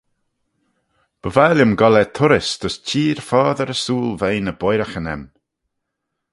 [1.21, 5.23] By vie lhiam goll er turrys dys çheer foddey ersooyl veih ny boiraghyn aym.